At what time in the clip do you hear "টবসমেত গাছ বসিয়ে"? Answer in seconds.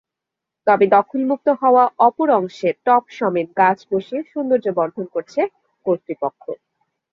2.85-4.21